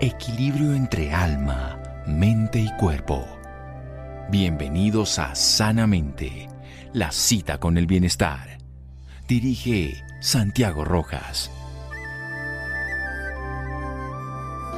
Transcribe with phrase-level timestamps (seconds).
[0.00, 3.26] Equilibrio entre alma, mente y cuerpo.
[4.30, 6.48] Bienvenidos a Sanamente,
[6.92, 8.58] la cita con el bienestar.
[9.26, 11.50] Dirige Santiago Rojas.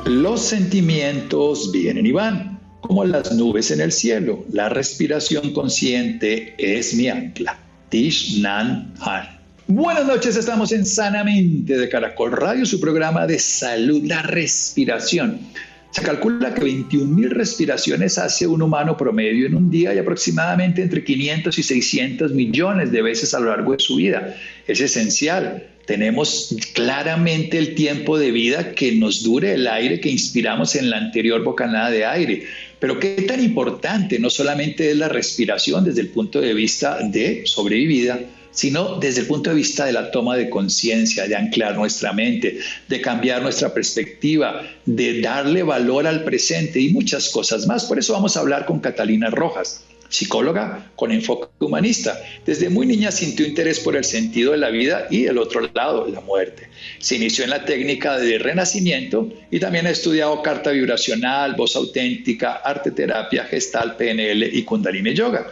[0.07, 4.47] Los sentimientos vienen y van, como las nubes en el cielo.
[4.51, 7.59] La respiración consciente es mi ancla.
[7.91, 8.41] Tish.
[9.73, 15.39] Buenas noches, estamos en Sanamente de Caracol Radio, su programa de salud, la respiración.
[15.93, 21.05] Se calcula que 21.000 respiraciones hace un humano promedio en un día y aproximadamente entre
[21.05, 24.35] 500 y 600 millones de veces a lo largo de su vida.
[24.67, 25.69] Es esencial.
[25.87, 30.97] Tenemos claramente el tiempo de vida que nos dure el aire que inspiramos en la
[30.97, 32.43] anterior bocanada de aire.
[32.81, 37.43] Pero qué tan importante no solamente es la respiración desde el punto de vista de
[37.45, 38.19] sobrevivida,
[38.51, 42.59] sino desde el punto de vista de la toma de conciencia, de anclar nuestra mente,
[42.89, 47.85] de cambiar nuestra perspectiva, de darle valor al presente y muchas cosas más.
[47.85, 52.21] Por eso vamos a hablar con Catalina Rojas, psicóloga con enfoque humanista.
[52.45, 56.09] Desde muy niña sintió interés por el sentido de la vida y el otro lado,
[56.09, 56.69] la muerte.
[56.99, 62.55] Se inició en la técnica de renacimiento y también ha estudiado carta vibracional, voz auténtica,
[62.55, 65.47] arte terapia, gestal, PNL y kundalini yoga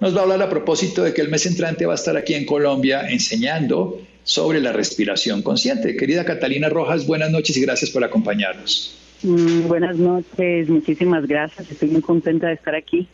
[0.00, 2.34] nos va a hablar a propósito de que el mes entrante va a estar aquí
[2.34, 5.96] en Colombia enseñando sobre la respiración consciente.
[5.96, 8.96] Querida Catalina Rojas, buenas noches y gracias por acompañarnos.
[9.22, 13.08] Mm, buenas noches, muchísimas gracias, estoy muy contenta de estar aquí.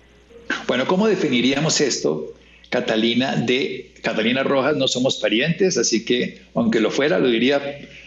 [0.66, 2.34] Bueno, ¿cómo definiríamos esto?
[2.68, 7.62] Catalina de Catalina Rojas no somos parientes, así que aunque lo fuera, lo diría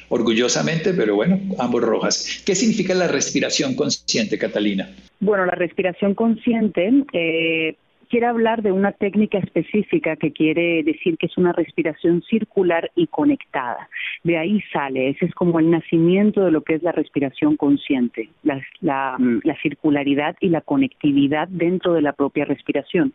[0.09, 2.41] orgullosamente, pero bueno, ambos rojas.
[2.45, 4.93] ¿Qué significa la respiración consciente, Catalina?
[5.19, 7.75] Bueno, la respiración consciente eh,
[8.09, 13.07] quiere hablar de una técnica específica que quiere decir que es una respiración circular y
[13.07, 13.89] conectada.
[14.23, 18.29] De ahí sale, ese es como el nacimiento de lo que es la respiración consciente,
[18.43, 23.13] la, la, la circularidad y la conectividad dentro de la propia respiración.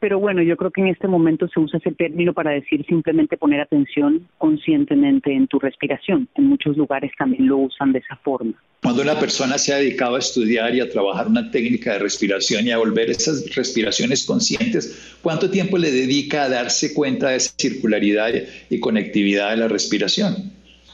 [0.00, 3.36] Pero bueno, yo creo que en este momento se usa ese término para decir simplemente
[3.36, 6.26] poner atención conscientemente en tu respiración.
[6.34, 8.54] En muchos lugares también lo usan de esa forma.
[8.82, 12.66] Cuando una persona se ha dedicado a estudiar y a trabajar una técnica de respiración
[12.66, 17.52] y a volver esas respiraciones conscientes, ¿cuánto tiempo le dedica a darse cuenta de esa
[17.58, 18.30] circularidad
[18.70, 20.34] y conectividad de la respiración?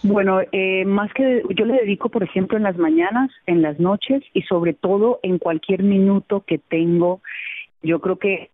[0.02, 4.22] Bueno, eh, más que yo le dedico, por ejemplo, en las mañanas, en las noches
[4.34, 7.20] y sobre todo en cualquier minuto que tengo.
[7.82, 8.50] Yo creo que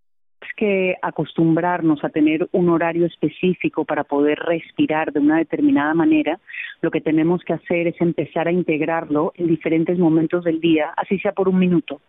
[0.57, 6.39] que acostumbrarnos a tener un horario específico para poder respirar de una determinada manera,
[6.81, 11.19] lo que tenemos que hacer es empezar a integrarlo en diferentes momentos del día, así
[11.19, 12.01] sea por un minuto.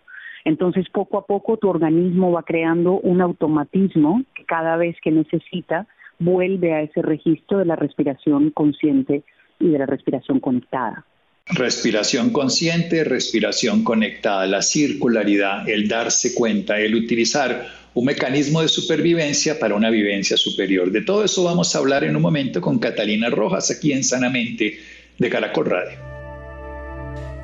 [0.45, 5.87] Entonces, poco a poco tu organismo va creando un automatismo que cada vez que necesita
[6.19, 9.23] vuelve a ese registro de la respiración consciente
[9.59, 11.05] y de la respiración conectada.
[11.45, 19.59] Respiración consciente, respiración conectada, la circularidad, el darse cuenta, el utilizar un mecanismo de supervivencia
[19.59, 20.91] para una vivencia superior.
[20.91, 24.79] De todo eso vamos a hablar en un momento con Catalina Rojas aquí en Sanamente
[25.17, 25.99] de Caracol Radio.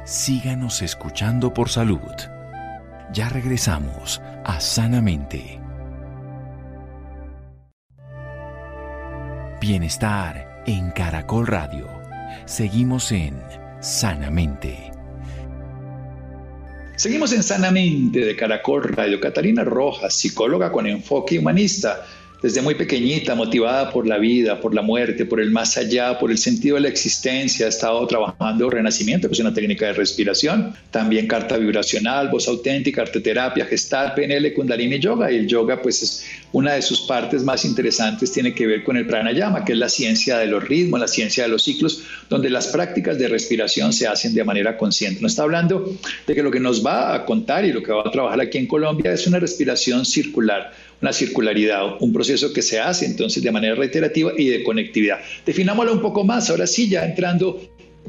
[0.05, 1.99] Síganos escuchando por salud.
[3.13, 5.59] Ya regresamos a Sanamente.
[9.59, 11.87] Bienestar en Caracol Radio.
[12.45, 13.35] Seguimos en
[13.81, 14.91] Sanamente.
[16.97, 19.21] Seguimos en Sanamente de Caracol Radio.
[19.21, 22.05] Catalina Rojas, psicóloga con enfoque humanista
[22.41, 26.31] desde muy pequeñita, motivada por la vida, por la muerte, por el más allá, por
[26.31, 30.73] el sentido de la existencia, ha estado trabajando Renacimiento, que es una técnica de respiración,
[30.91, 35.31] también carta vibracional, voz auténtica, arteterapia, gestal, PNL, Kundalini Yoga.
[35.31, 38.95] Y el yoga, pues es una de sus partes más interesantes, tiene que ver con
[38.95, 42.49] el pranayama, que es la ciencia de los ritmos, la ciencia de los ciclos, donde
[42.49, 45.21] las prácticas de respiración se hacen de manera consciente.
[45.21, 48.03] No está hablando de que lo que nos va a contar y lo que va
[48.05, 50.71] a trabajar aquí en Colombia es una respiración circular
[51.01, 55.19] una circularidad, un proceso que se hace entonces de manera reiterativa y de conectividad.
[55.45, 57.59] Definámoslo un poco más, ahora sí, ya entrando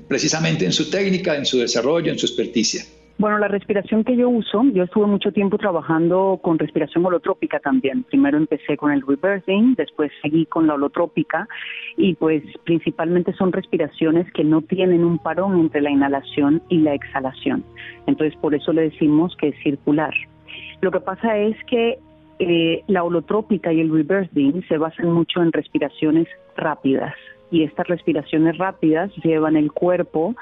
[0.09, 2.85] precisamente en su técnica, en su desarrollo, en su experticia.
[3.21, 8.03] Bueno, la respiración que yo uso, yo estuve mucho tiempo trabajando con respiración holotrópica también.
[8.05, 11.47] Primero empecé con el rebirthing, después seguí con la holotrópica
[11.99, 16.95] y pues principalmente son respiraciones que no tienen un parón entre la inhalación y la
[16.95, 17.63] exhalación.
[18.07, 20.15] Entonces por eso le decimos que es circular.
[20.81, 21.99] Lo que pasa es que
[22.41, 26.27] eh, la holotrópica y el rebirthing se basan mucho en respiraciones
[26.57, 27.15] rápidas
[27.51, 30.35] y estas respiraciones rápidas llevan el cuerpo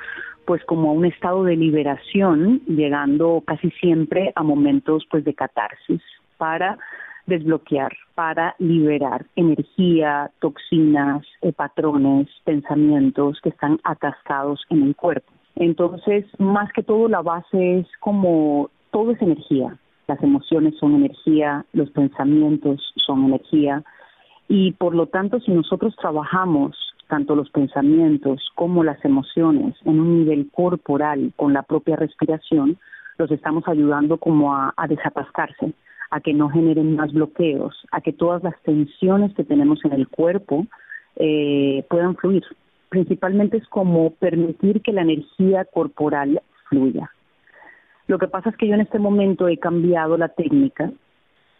[0.45, 6.01] pues como a un estado de liberación, llegando casi siempre a momentos pues de catarsis
[6.39, 6.79] para
[7.27, 15.31] desbloquear, para liberar energía, toxinas, eh, patrones, pensamientos que están atascados en el cuerpo.
[15.57, 19.77] Entonces, más que todo, la base es como todo es energía.
[20.09, 23.85] Las emociones son energía, los pensamientos son energía.
[24.49, 26.75] Y por lo tanto, si nosotros trabajamos
[27.09, 32.79] tanto los pensamientos como las emociones en un nivel corporal con la propia respiración,
[33.19, 35.75] los estamos ayudando como a, desatascarse,
[36.11, 40.09] a que no generen más bloqueos, a que todas las tensiones que tenemos en el
[40.09, 40.67] cuerpo
[41.17, 42.45] eh, puedan fluir.
[42.89, 46.41] Principalmente es como permitir que la energía corporal
[46.71, 47.11] fluya.
[48.09, 50.91] Lo que pasa es que yo en este momento he cambiado la técnica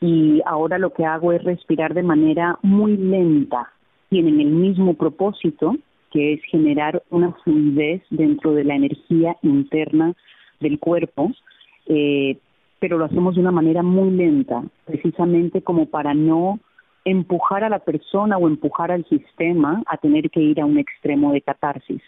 [0.01, 3.71] y ahora lo que hago es respirar de manera muy lenta.
[4.09, 5.77] Tienen el mismo propósito,
[6.11, 10.15] que es generar una fluidez dentro de la energía interna
[10.59, 11.33] del cuerpo,
[11.85, 12.39] eh,
[12.81, 16.61] pero lo hacemos de una manera muy lenta, precisamente como para no
[17.05, 21.31] empujar a la persona o empujar al sistema a tener que ir a un extremo
[21.33, 22.01] de catarsis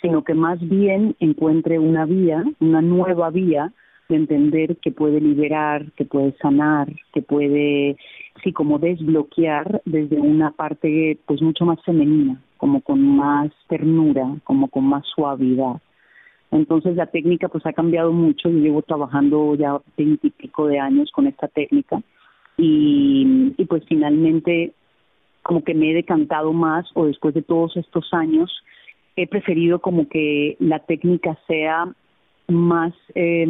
[0.00, 3.72] sino que más bien encuentre una vía, una nueva vía
[4.08, 7.96] de entender que puede liberar, que puede sanar, que puede,
[8.42, 14.68] sí, como desbloquear desde una parte pues mucho más femenina, como con más ternura, como
[14.68, 15.80] con más suavidad.
[16.52, 21.26] Entonces la técnica pues ha cambiado mucho, yo llevo trabajando ya veintipico de años con
[21.26, 22.00] esta técnica
[22.56, 24.72] y, y pues finalmente
[25.42, 28.50] como que me he decantado más o después de todos estos años
[29.16, 31.88] he preferido como que la técnica sea
[32.48, 33.46] más, eh,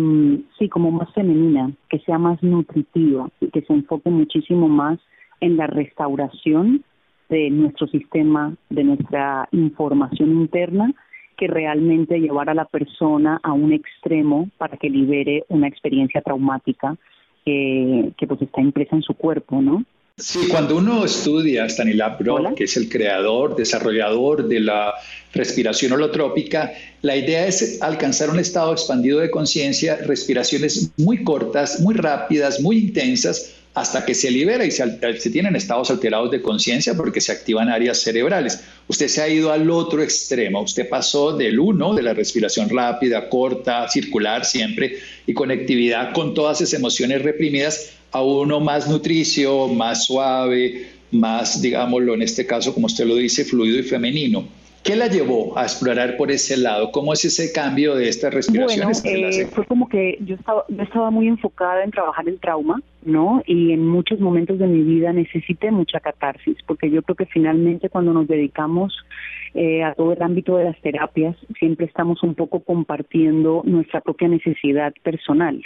[0.59, 4.99] sí, como más femenina, que sea más nutritiva, que se enfoque muchísimo más
[5.41, 6.85] en la restauración
[7.29, 10.95] de nuestro sistema, de nuestra información interna,
[11.37, 16.97] que realmente llevar a la persona a un extremo para que libere una experiencia traumática
[17.45, 19.85] que pues está impresa en su cuerpo, ¿no?
[20.19, 24.95] Sí, cuando uno estudia a Stanislav Grof, que es el creador, desarrollador de la
[25.35, 26.73] respiración holotrópica,
[27.03, 32.79] la idea es alcanzar un estado expandido de conciencia, respiraciones muy cortas, muy rápidas, muy
[32.79, 37.33] intensas, hasta que se libera y se, se tienen estados alterados de conciencia porque se
[37.33, 38.65] activan áreas cerebrales.
[38.89, 43.29] Usted se ha ido al otro extremo, usted pasó del uno, de la respiración rápida,
[43.29, 44.97] corta, circular siempre,
[45.27, 52.15] y conectividad con todas esas emociones reprimidas, a uno más nutricio, más suave, más, digámoslo,
[52.15, 54.45] en este caso, como usted lo dice, fluido y femenino.
[54.87, 56.93] ¿Qué la llevó a explorar por ese lado?
[56.93, 59.03] ¿Cómo es ese cambio de estas respiraciones?
[59.03, 62.81] Bueno, eh, fue como que yo estaba, yo estaba muy enfocada en trabajar el trauma,
[63.05, 63.43] ¿no?
[63.47, 67.89] Y en muchos momentos de mi vida necesité mucha catarsis, porque yo creo que finalmente
[67.89, 68.97] cuando nos dedicamos
[69.55, 74.29] eh, a todo el ámbito de las terapias, siempre estamos un poco compartiendo nuestra propia
[74.29, 75.65] necesidad personal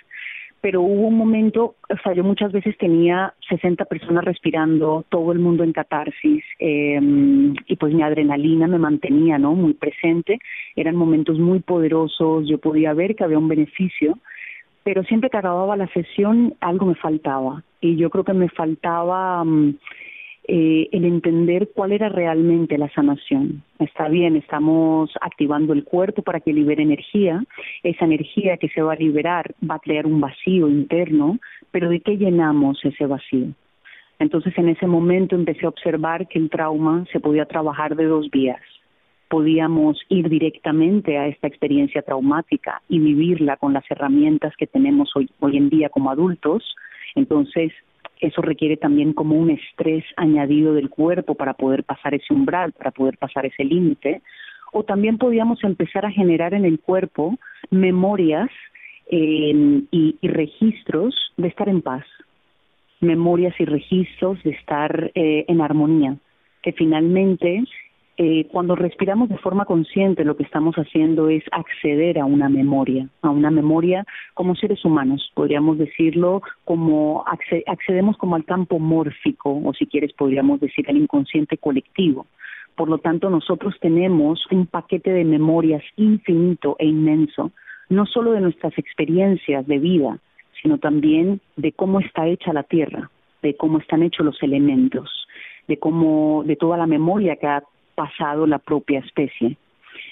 [0.61, 5.39] pero hubo un momento, o sea, yo muchas veces tenía 60 personas respirando, todo el
[5.39, 9.55] mundo en catarsis, em, y pues mi adrenalina me mantenía, ¿no?
[9.55, 10.39] Muy presente,
[10.77, 14.19] eran momentos muy poderosos, yo podía ver que había un beneficio,
[14.85, 19.45] pero siempre que acababa la sesión algo me faltaba, y yo creo que me faltaba...
[19.45, 19.77] Mm,
[20.49, 23.63] eh, el entender cuál era realmente la sanación.
[23.79, 27.45] Está bien, estamos activando el cuerpo para que libere energía,
[27.83, 31.39] esa energía que se va a liberar va a crear un vacío interno,
[31.71, 33.49] pero ¿de qué llenamos ese vacío?
[34.19, 38.31] Entonces en ese momento empecé a observar que el trauma se podía trabajar de dos
[38.31, 38.61] vías.
[39.29, 45.31] Podíamos ir directamente a esta experiencia traumática y vivirla con las herramientas que tenemos hoy,
[45.39, 46.75] hoy en día como adultos.
[47.15, 47.73] Entonces
[48.21, 52.91] eso requiere también como un estrés añadido del cuerpo para poder pasar ese umbral, para
[52.91, 54.23] poder pasar ese límite.
[54.73, 57.39] O también podíamos empezar a generar en el cuerpo
[57.71, 58.51] memorias
[59.11, 62.05] eh, y, registros de estar en paz,
[63.01, 66.17] memorias y registros de estar eh, en armonía,
[66.63, 67.65] que finalmente
[68.23, 73.09] eh, cuando respiramos de forma consciente lo que estamos haciendo es acceder a una memoria,
[73.23, 77.25] a una memoria como seres humanos, podríamos decirlo como
[77.67, 82.27] accedemos como al campo mórfico o si quieres podríamos decir al inconsciente colectivo.
[82.77, 87.53] Por lo tanto, nosotros tenemos un paquete de memorias infinito e inmenso,
[87.89, 90.19] no solo de nuestras experiencias de vida,
[90.61, 93.11] sino también de cómo está hecha la Tierra,
[93.41, 95.27] de cómo están hechos los elementos,
[95.69, 97.63] de cómo de toda la memoria que ha
[98.01, 99.59] pasado la propia especie.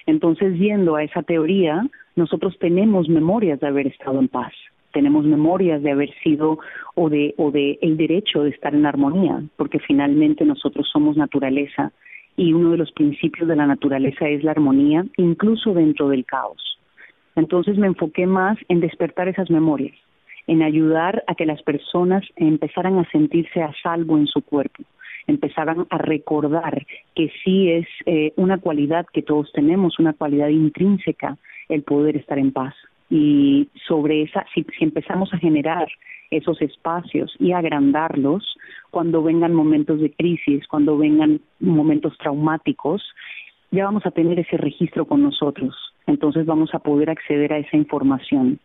[0.05, 4.53] Entonces, yendo a esa teoría, nosotros tenemos memorias de haber estado en paz,
[4.93, 6.59] tenemos memorias de haber sido
[6.95, 11.93] o de o de el derecho de estar en armonía, porque finalmente nosotros somos naturaleza
[12.37, 16.63] y uno de los principios de la naturaleza es la armonía, incluso dentro del caos.
[17.37, 19.97] Entonces me enfoqué más en despertar esas memorias,
[20.49, 24.83] en ayudar a que las personas empezaran a sentirse a salvo en su cuerpo,
[25.27, 31.37] empezaran a recordar que sí es eh, una cualidad que todos tenemos, una cualidad intrínseca
[31.69, 32.75] el poder estar en paz.
[33.11, 35.89] Y sobre esa, si, si empezamos a generar
[36.31, 38.57] esos espacios y agrandarlos
[38.91, 43.03] cuando vengan momentos de crisis, cuando vengan momentos traumáticos,
[43.71, 45.75] ya vamos a tener ese registro con nosotros.
[46.07, 48.59] Entonces vamos a poder acceder a esa información.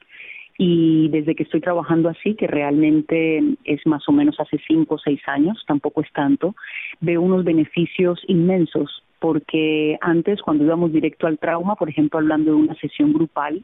[0.57, 5.00] Y desde que estoy trabajando así, que realmente es más o menos hace cinco o
[5.00, 6.55] seis años, tampoco es tanto,
[7.01, 12.57] veo unos beneficios inmensos, porque antes cuando íbamos directo al trauma, por ejemplo, hablando de
[12.57, 13.63] una sesión grupal,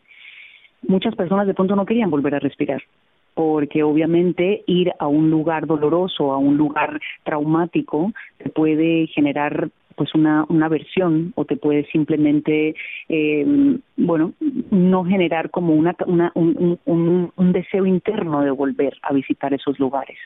[0.88, 2.81] muchas personas de pronto no querían volver a respirar
[3.39, 9.69] porque obviamente ir a un lugar doloroso, a un lugar traumático, te puede generar
[10.00, 12.74] pues una, una aversión o te puede simplemente,
[13.10, 13.46] eh,
[13.98, 14.32] bueno,
[14.72, 19.77] no generar como una, una un, un, un deseo interno de volver a visitar esos
[19.77, 20.18] lugares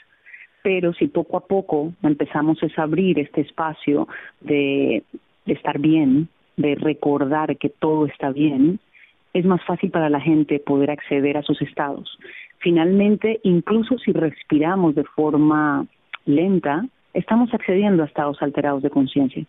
[0.61, 4.07] pero si poco a poco empezamos a abrir este espacio
[4.41, 5.03] de,
[5.45, 8.79] de, estar bien, de recordar que todo está bien,
[9.33, 12.17] es más fácil para la gente poder acceder a sus estados.
[12.59, 15.85] Finalmente, incluso si respiramos de forma
[16.25, 19.45] lenta, estamos accediendo a estados alterados de conciencia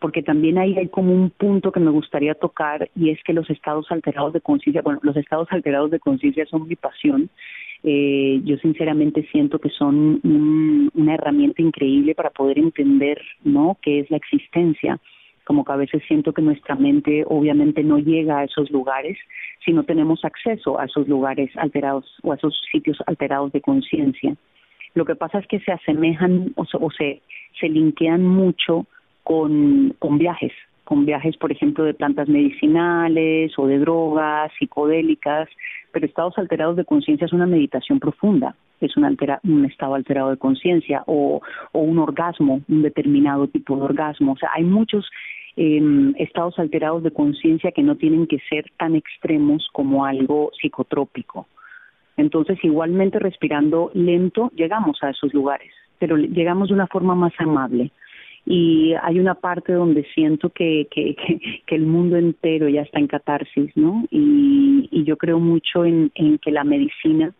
[0.00, 3.48] porque también ahí hay como un punto que me gustaría tocar y es que los
[3.50, 7.30] estados alterados de conciencia, bueno, los estados alterados de conciencia son mi pasión.
[7.82, 10.20] Eh, yo sinceramente siento que son
[10.94, 13.76] una herramienta increíble para poder entender, ¿no?
[13.82, 14.98] Qué es la existencia
[15.44, 19.18] como que a veces siento que nuestra mente obviamente no llega a esos lugares
[19.64, 24.34] si no tenemos acceso a esos lugares alterados o a esos sitios alterados de conciencia.
[24.94, 27.20] Lo que pasa es que se asemejan o, o se,
[27.60, 28.86] se linkean mucho
[29.24, 30.52] con, viajes,
[30.84, 35.48] con viajes, por ejemplo, de plantas medicinales o de drogas psicodélicas,
[35.90, 40.30] pero estados alterados de conciencia es una meditación profunda, es un, altera, un estado alterado
[40.30, 41.40] de conciencia o,
[41.72, 44.32] un orgasmo, un determinado tipo de orgasmo.
[44.32, 45.10] O sea, hay muchos
[45.56, 51.46] eh, estados alterados de conciencia que no tienen que ser tan extremos como algo psicotrópico.
[52.16, 57.90] Entonces, igualmente respirando lento, llegamos a esos lugares, pero llegamos de una forma más amable
[58.46, 61.16] y hay una parte donde siento que, que,
[61.66, 64.04] que, el mundo entero ya está en catarsis, ¿no?
[64.10, 67.32] Y, y yo creo mucho en, en que la medicina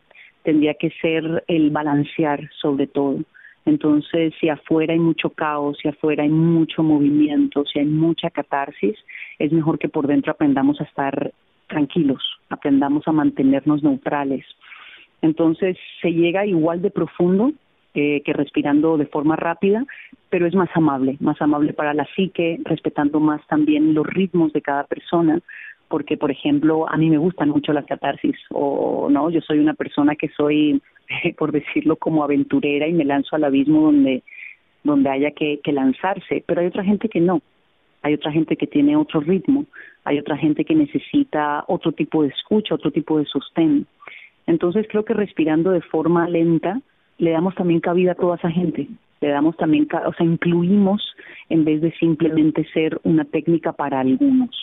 [0.44, 3.20] tendría que ser el balancear sobre todo.
[3.66, 8.96] Entonces, si afuera hay mucho caos, si afuera hay mucho movimiento, si hay mucha catarsis,
[9.38, 11.32] es mejor que por dentro aprendamos a estar
[11.66, 14.44] tranquilos, aprendamos a mantenernos neutrales.
[15.22, 17.52] Entonces, se llega igual de profundo
[17.94, 19.86] eh, que respirando de forma rápida,
[20.34, 24.62] pero es más amable, más amable para la psique, respetando más también los ritmos de
[24.62, 25.38] cada persona,
[25.86, 29.74] porque por ejemplo a mí me gustan mucho las catarsis o no, yo soy una
[29.74, 30.82] persona que soy,
[31.38, 34.24] por decirlo, como aventurera y me lanzo al abismo donde
[34.82, 37.40] donde haya que, que lanzarse, pero hay otra gente que no,
[38.02, 39.66] hay otra gente que tiene otro ritmo,
[40.02, 43.86] hay otra gente que necesita otro tipo de escucha, otro tipo de sostén.
[44.48, 46.80] Entonces creo que respirando de forma lenta
[47.18, 48.88] le damos también cabida a toda esa gente,
[49.24, 51.02] le damos también, o sea, incluimos
[51.48, 54.54] en vez de simplemente ser una técnica para algunos.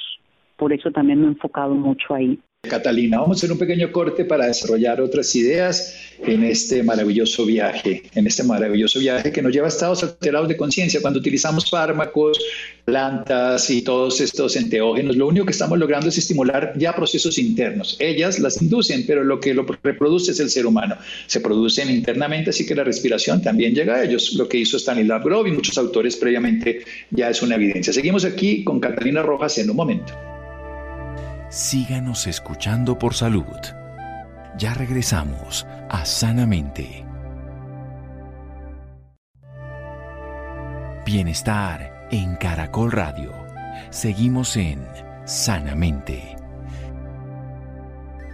[0.55, 2.39] Por eso también me he enfocado mucho ahí.
[2.69, 8.03] Catalina, vamos a hacer un pequeño corte para desarrollar otras ideas en este maravilloso viaje,
[8.13, 11.01] en este maravilloso viaje que nos lleva a estados alterados de conciencia.
[11.01, 12.39] Cuando utilizamos fármacos,
[12.85, 17.97] plantas y todos estos enteógenos, lo único que estamos logrando es estimular ya procesos internos.
[17.99, 20.95] Ellas las inducen, pero lo que lo reproduce es el ser humano.
[21.25, 24.33] Se producen internamente, así que la respiración también llega a ellos.
[24.35, 27.91] Lo que hizo Stanislav Grof y muchos autores previamente ya es una evidencia.
[27.91, 30.30] Seguimos aquí con Catalina Rojas en un momento.
[31.51, 33.43] Síganos escuchando por salud.
[34.57, 37.03] Ya regresamos a Sanamente.
[41.05, 43.33] Bienestar en Caracol Radio.
[43.89, 44.79] Seguimos en
[45.25, 46.37] Sanamente.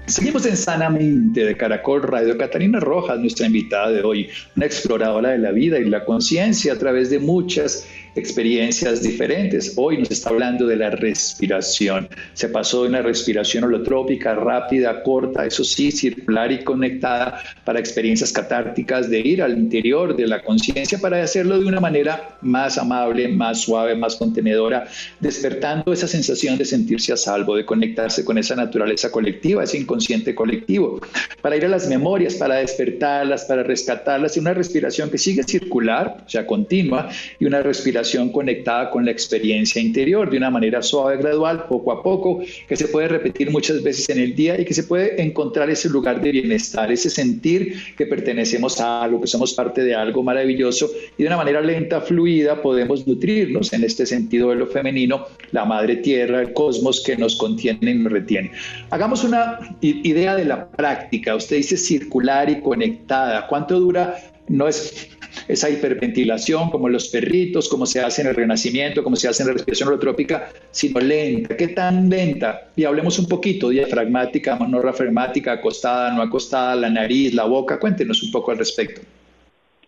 [0.05, 2.37] Seguimos en Sanamente de Caracol Radio.
[2.37, 6.77] Catalina Rojas, nuestra invitada de hoy, una exploradora de la vida y la conciencia a
[6.77, 9.73] través de muchas experiencias diferentes.
[9.75, 12.09] Hoy nos está hablando de la respiración.
[12.33, 18.31] Se pasó de una respiración holotrópica rápida, corta, eso sí, circular y conectada para experiencias
[18.31, 23.27] catárticas, de ir al interior de la conciencia para hacerlo de una manera más amable,
[23.27, 24.87] más suave, más contenedora,
[25.19, 30.33] despertando esa sensación de sentirse a salvo, de conectarse con esa naturaleza colectiva, ese inconsciente
[30.33, 31.01] colectivo,
[31.41, 36.23] para ir a las memorias, para despertarlas, para rescatarlas, y una respiración que sigue circular,
[36.25, 37.09] o sea, continua,
[37.39, 37.96] y una respiración
[38.31, 42.87] conectada con la experiencia interior de una manera suave, gradual, poco a poco, que se
[42.87, 46.31] puede repetir muchas veces en el día y que se puede encontrar ese lugar de
[46.31, 51.27] bienestar, ese sentir que pertenecemos a algo, que somos parte de algo maravilloso y de
[51.27, 56.41] una manera lenta, fluida, podemos nutrirnos en este sentido de lo femenino, la madre tierra,
[56.41, 58.51] el cosmos que nos contiene y nos retiene.
[58.89, 61.35] Hagamos una idea de la práctica.
[61.35, 63.47] Usted dice circular y conectada.
[63.47, 64.17] ¿Cuánto dura?
[64.47, 69.27] No es esa hiperventilación como los perritos, como se hace en el renacimiento, como se
[69.27, 71.55] hace en la respiración holotrópica, sino lenta.
[71.55, 72.69] ¿Qué tan lenta?
[72.75, 77.79] Y hablemos un poquito, diafragmática, no diafragmática, acostada, no acostada, la nariz, la boca.
[77.79, 79.01] Cuéntenos un poco al respecto.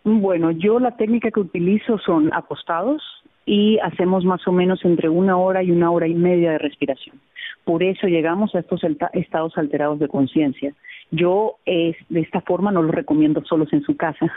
[0.04, 3.01] Bueno, yo la técnica que utilizo son acostados
[3.46, 7.20] y hacemos más o menos entre una hora y una hora y media de respiración.
[7.66, 8.82] Por eso llegamos a estos
[9.13, 10.74] estados alterados de conciencia.
[11.12, 14.32] Yo de esta forma no lo recomiendo solos en su casa.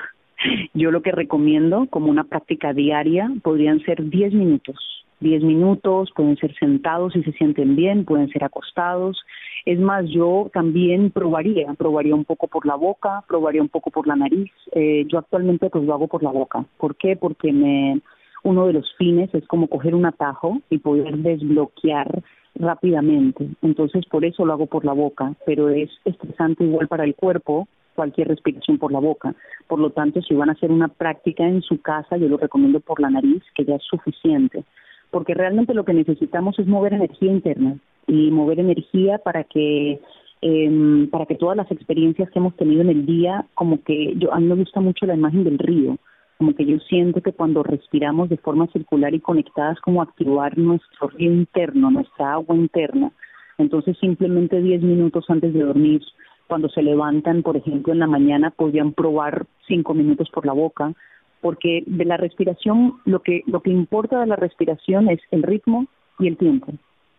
[0.75, 4.77] Yo lo que recomiendo como una práctica diaria podrían ser 10 minutos.
[5.21, 9.23] 10 minutos, pueden ser sentados si se sienten bien, pueden ser acostados.
[9.65, 14.09] Es más, yo también probaría, probaría un poco por la boca, probaría un poco por
[14.09, 14.51] la nariz.
[14.73, 16.65] Eh, yo actualmente pues lo hago por la boca.
[16.77, 17.17] ¿Por qué?
[17.17, 18.01] Porque me,
[18.43, 22.23] uno de los fines es como coger un atajo y poder desbloquear
[22.55, 23.49] rápidamente.
[23.63, 27.69] Entonces, por eso lo hago por la boca, pero es estresante igual para el cuerpo
[27.95, 29.35] cualquier respiración por la boca.
[29.67, 32.81] Por lo tanto, si van a hacer una práctica en su casa, yo lo recomiendo
[32.81, 34.65] por la nariz, que ya es suficiente,
[35.11, 40.01] porque realmente lo que necesitamos es mover energía interna y mover energía para que
[40.45, 44.33] eh, para que todas las experiencias que hemos tenido en el día, como que yo
[44.35, 45.99] a mí me gusta mucho la imagen del río,
[46.43, 51.07] como que yo siento que cuando respiramos de forma circular y conectadas, como activar nuestro
[51.11, 53.13] río interno, nuestra agua interna.
[53.59, 56.03] Entonces simplemente 10 minutos antes de dormir
[56.49, 60.93] cuando se levantan, por ejemplo, en la mañana, podrían probar cinco minutos por la boca,
[61.41, 65.87] porque de la respiración, lo que, lo que importa de la respiración es el ritmo
[66.19, 66.73] y el tiempo.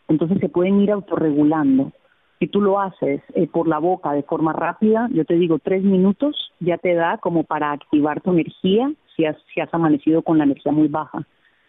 [0.10, 1.94] Entonces se pueden ir autorregulando.
[2.44, 5.82] Si tú lo haces eh, por la boca de forma rápida, yo te digo tres
[5.82, 10.38] minutos, ya te da como para activar tu energía si has, si has amanecido con
[10.38, 11.26] la energía muy baja.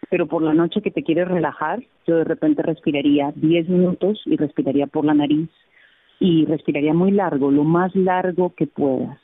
[0.09, 4.35] Pero por la noche que te quieres relajar, yo de repente respiraría diez minutos y
[4.35, 5.49] respiraría por la nariz
[6.19, 9.17] y respiraría muy largo, lo más largo que puedas.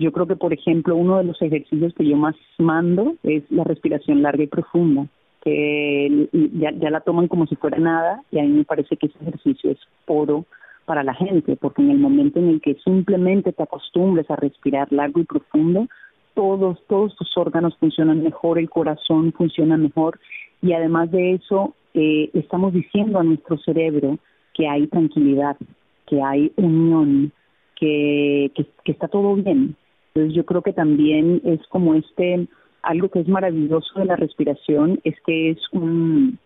[0.00, 3.62] Yo creo que, por ejemplo, uno de los ejercicios que yo más mando es la
[3.62, 5.06] respiración larga y profunda,
[5.44, 9.06] que ya, ya la toman como si fuera nada y a mí me parece que
[9.06, 10.44] ese ejercicio es oro
[10.88, 14.90] para la gente, porque en el momento en el que simplemente te acostumbres a respirar
[14.90, 15.86] largo y profundo,
[16.34, 20.18] todos, todos tus órganos funcionan mejor, el corazón funciona mejor
[20.62, 24.18] y además de eso eh, estamos diciendo a nuestro cerebro
[24.54, 25.58] que hay tranquilidad,
[26.06, 27.32] que hay unión,
[27.76, 29.76] que, que, está todo bien.
[30.14, 32.48] Entonces yo creo que también es como este,
[32.82, 36.38] algo que es maravilloso de la respiración es que es un,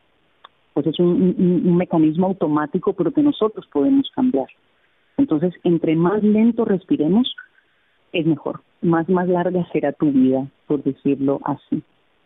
[0.75, 4.47] pues es un, mecanismo automático, pero que nosotros podemos cambiar.
[5.19, 7.35] Entonces, entre más lento respiremos,
[8.13, 8.61] es mejor.
[8.81, 11.83] Más, más larga será tu vida, por decirlo así.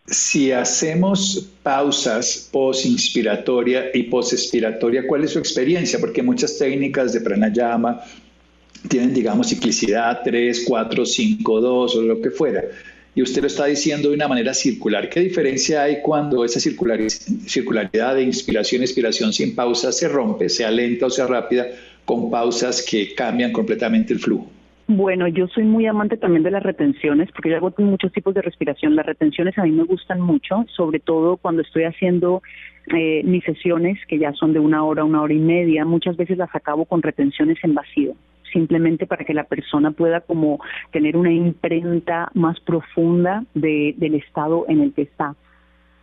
[0.07, 5.99] Si hacemos pausas post-inspiratoria y post-expiratoria, ¿cuál es su experiencia?
[5.99, 8.01] Porque muchas técnicas de pranayama
[8.89, 12.63] tienen, digamos, ciclicidad 3, 4, 5, 2 o lo que fuera.
[13.17, 15.09] Y usted lo está diciendo de una manera circular.
[15.09, 21.07] ¿Qué diferencia hay cuando esa circularidad de inspiración, expiración sin pausa se rompe, sea lenta
[21.07, 21.67] o sea rápida,
[22.05, 24.51] con pausas que cambian completamente el flujo?
[24.89, 28.43] Bueno, yo soy muy amante también de las retenciones, porque yo hago muchos tipos de
[28.43, 28.95] respiración.
[28.95, 32.43] Las retenciones a mí me gustan mucho, sobre todo cuando estoy haciendo
[32.95, 35.87] eh, mis sesiones, que ya son de una hora, una hora y media.
[35.87, 38.15] Muchas veces las acabo con retenciones en vacío,
[38.57, 44.64] simplemente para que la persona pueda como tener una imprenta más profunda de, del estado
[44.66, 45.37] en el que está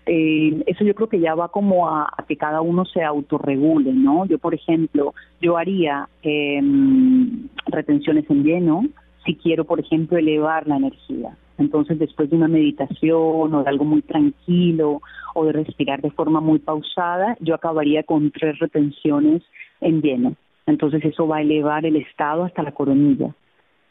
[0.05, 4.25] eh, eso yo creo que ya va como a, que cada uno se autorregule, ¿no?
[4.25, 8.83] Yo, por ejemplo, yo haría em, retenciones en lleno
[9.25, 11.37] si quiero, por ejemplo, elevar la energía.
[11.57, 15.01] Entonces, después de una meditación o de algo muy tranquilo
[15.33, 19.41] o de respirar de forma muy pausada, yo acabaría con tres retenciones
[19.79, 20.35] en lleno.
[20.65, 23.36] Entonces, eso va a elevar el estado hasta la coronilla.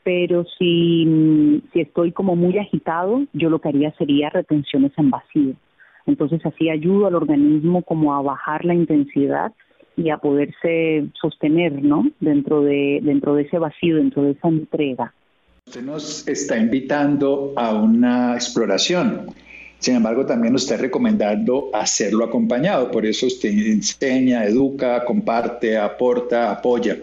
[0.04, 5.54] Pero si, si estoy como muy agitado, yo lo que haría sería retenciones en vacío.
[6.06, 9.52] Entonces así ayuda al organismo como a bajar la intensidad
[9.96, 12.10] y a poderse sostener, ¿no?
[12.20, 15.14] Dentro de dentro de ese vacío, dentro de esa entrega.
[15.66, 19.26] Usted nos está invitando a una exploración.
[19.82, 22.90] Sin embargo, también nos está recomendando hacerlo acompañado.
[22.90, 26.98] Por eso usted enseña, educa, comparte, aporta, apoya.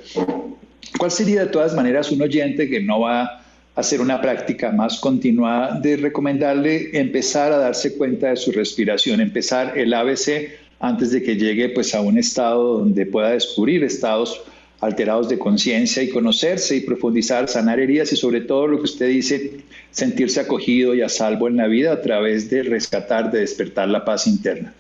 [0.98, 3.44] ¿Cuál sería de todas maneras un oyente que no va
[3.76, 9.78] hacer una práctica más continuada de recomendarle empezar a darse cuenta de su respiración, empezar
[9.78, 14.42] el ABC antes de que llegue pues a un estado donde pueda descubrir estados
[14.82, 19.08] alterados de conciencia y conocerse y profundizar, sanar heridas y sobre todo lo que usted
[19.08, 19.62] dice,
[19.92, 24.06] sentirse acogido y a salvo en la vida a través de rescatar, de despertar la
[24.06, 24.74] paz interna.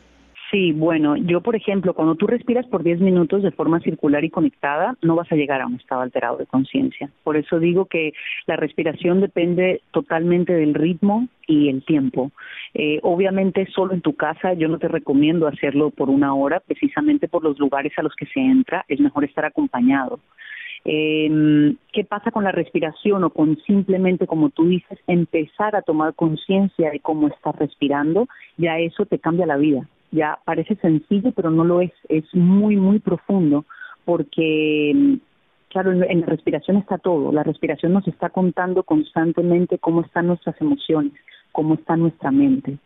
[0.51, 4.31] Sí, bueno, yo por ejemplo, cuando tú respiras por 10 minutos de forma circular y
[4.31, 7.11] conectada, no vas a llegar a un estado alterado de conciencia.
[7.23, 8.13] Por eso digo que
[8.47, 12.31] la respiración depende totalmente del ritmo y el tiempo.
[12.73, 17.27] Eh, obviamente solo en tu casa yo no te recomiendo hacerlo por una hora, precisamente
[17.27, 20.19] por los lugares a los que se entra, es mejor estar acompañado.
[20.83, 26.15] Eh, ¿Qué pasa con la respiración o con simplemente, como tú dices, empezar a tomar
[26.15, 28.27] conciencia de cómo estás respirando?
[28.57, 32.75] Ya eso te cambia la vida ya parece sencillo, pero no lo es, es muy,
[32.75, 33.65] muy profundo,
[34.05, 35.19] porque,
[35.69, 40.59] claro, en, la respiración está todo, la respiración nos está contando constantemente cómo están nuestras
[40.61, 41.13] emociones,
[41.51, 42.77] cómo está nuestra mente.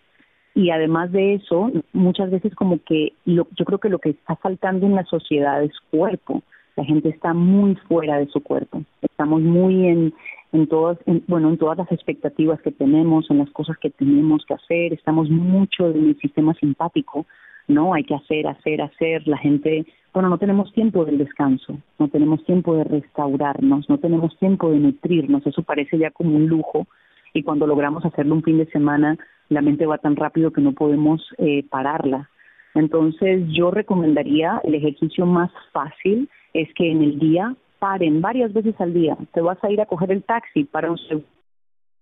[0.56, 4.86] Y además de eso, muchas veces como que yo creo que lo que está faltando
[4.86, 6.44] en la sociedad es cuerpo.
[6.76, 8.84] La gente está muy fuera de su cuerpo.
[9.02, 10.14] Estamos muy en,
[10.54, 14.54] en todas, bueno, en todas las expectativas que tenemos, en las cosas que tenemos que
[14.54, 17.26] hacer, estamos mucho en el sistema simpático,
[17.68, 17.94] ¿no?
[17.94, 22.44] Hay que hacer, hacer, hacer, la gente, bueno, no tenemos tiempo del descanso, no tenemos
[22.46, 26.88] tiempo de restaurarnos, no tenemos tiempo de nutrirnos, eso parece ya como un lujo
[27.34, 29.18] y cuando logramos hacerlo un fin de semana,
[29.50, 32.30] la mente va tan rápido que no podemos eh, pararla.
[32.76, 38.80] Entonces, yo recomendaría el ejercicio más fácil es que en el día paren varias veces
[38.80, 39.18] al día.
[39.34, 40.98] Te vas a ir a coger el taxi, para un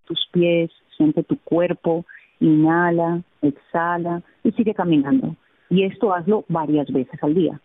[0.04, 2.04] tus pies, siente tu cuerpo,
[2.40, 5.36] inhala, exhala y sigue caminando.
[5.70, 7.60] Y esto hazlo varias veces al día,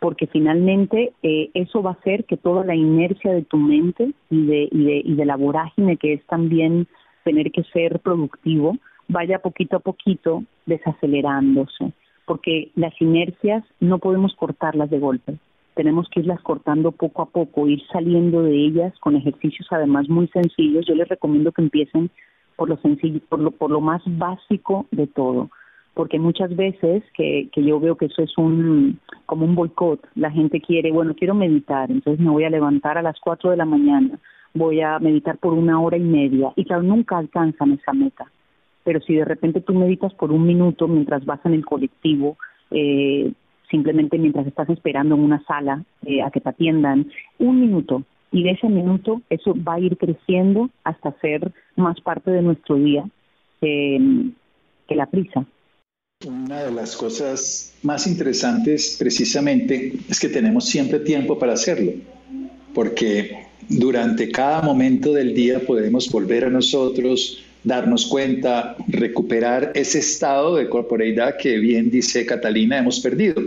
[0.00, 4.46] porque finalmente eh, eso va a hacer que toda la inercia de tu mente y
[4.46, 6.86] de, y, de, y de la vorágine que es también
[7.24, 8.76] tener que ser productivo,
[9.08, 11.92] vaya poquito a poquito desacelerándose,
[12.26, 15.38] porque las inercias no podemos cortarlas de golpe
[15.76, 20.26] tenemos que irlas cortando poco a poco, ir saliendo de ellas con ejercicios además muy
[20.28, 20.86] sencillos.
[20.86, 22.10] Yo les recomiendo que empiecen
[22.56, 25.50] por lo sencillo, por lo, por lo más básico de todo,
[25.92, 30.30] porque muchas veces que, que yo veo que eso es un como un boicot, la
[30.30, 33.66] gente quiere, bueno, quiero meditar, entonces me voy a levantar a las 4 de la
[33.66, 34.18] mañana,
[34.54, 38.24] voy a meditar por una hora y media, y claro, nunca alcanzan esa meta.
[38.82, 42.38] Pero si de repente tú meditas por un minuto mientras vas en el colectivo,
[42.70, 43.32] eh,
[43.70, 48.02] simplemente mientras estás esperando en una sala eh, a que te atiendan, un minuto.
[48.32, 52.76] Y de ese minuto eso va a ir creciendo hasta ser más parte de nuestro
[52.76, 53.04] día
[53.60, 55.46] que la prisa.
[56.24, 61.92] Una de las cosas más interesantes precisamente es que tenemos siempre tiempo para hacerlo,
[62.72, 70.54] porque durante cada momento del día podemos volver a nosotros, darnos cuenta, recuperar ese estado
[70.54, 73.42] de corporeidad que bien dice Catalina hemos perdido.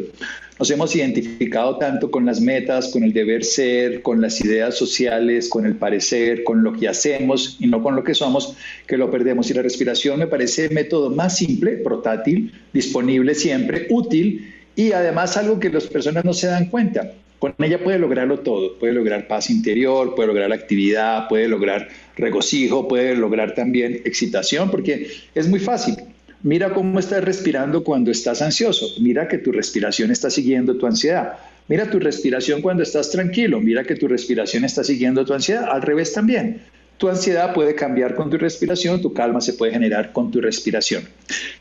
[0.59, 5.47] Nos hemos identificado tanto con las metas, con el deber ser, con las ideas sociales,
[5.47, 9.09] con el parecer, con lo que hacemos y no con lo que somos, que lo
[9.09, 9.49] perdemos.
[9.49, 15.37] Y la respiración me parece el método más simple, portátil, disponible siempre, útil y además
[15.37, 17.09] algo que las personas no se dan cuenta.
[17.39, 22.87] Con ella puede lograrlo todo, puede lograr paz interior, puede lograr actividad, puede lograr regocijo,
[22.87, 25.95] puede lograr también excitación, porque es muy fácil.
[26.43, 31.33] Mira cómo estás respirando cuando estás ansioso, mira que tu respiración está siguiendo tu ansiedad.
[31.69, 35.81] Mira tu respiración cuando estás tranquilo, mira que tu respiración está siguiendo tu ansiedad, al
[35.81, 36.61] revés también.
[36.97, 41.03] Tu ansiedad puede cambiar con tu respiración, tu calma se puede generar con tu respiración.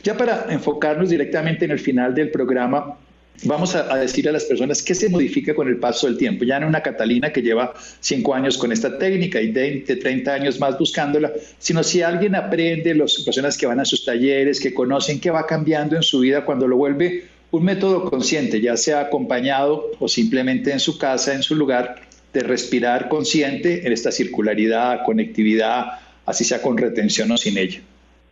[0.03, 2.97] Ya para enfocarnos directamente en el final del programa,
[3.45, 6.45] vamos a, decir a las personas qué se modifica con el paso del tiempo.
[6.45, 10.59] Ya no una Catalina que lleva cinco años con esta técnica y 20, 30 años
[10.59, 15.21] más buscándola, sino si alguien aprende, las personas que van a sus talleres, que conocen
[15.21, 19.91] qué va cambiando en su vida cuando lo vuelve un método consciente, ya sea acompañado
[19.99, 26.01] o simplemente en su casa, en su lugar, de respirar consciente en esta circularidad, conectividad,
[26.27, 27.81] así sea con retención o sin ella.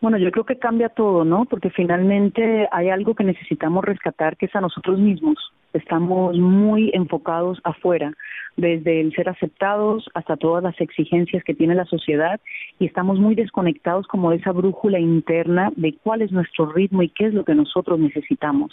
[0.00, 1.46] Bueno, yo creo que cambia todo, ¿no?
[1.46, 5.38] Porque finalmente hay algo que necesitamos rescatar que es a nosotros mismos.
[5.72, 8.12] Estamos muy enfocados afuera,
[8.56, 12.40] desde el ser aceptados hasta todas las exigencias que tiene la sociedad
[12.78, 17.08] y estamos muy desconectados como de esa brújula interna de cuál es nuestro ritmo y
[17.08, 18.72] qué es lo que nosotros necesitamos.